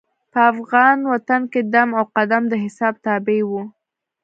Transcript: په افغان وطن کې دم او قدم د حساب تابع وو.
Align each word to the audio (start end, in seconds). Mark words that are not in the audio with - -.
په 0.31 0.39
افغان 0.51 0.97
وطن 1.11 1.41
کې 1.51 1.61
دم 1.73 1.89
او 1.99 2.05
قدم 2.15 2.43
د 2.51 2.53
حساب 2.63 2.93
تابع 3.05 3.39
وو. 3.49 3.63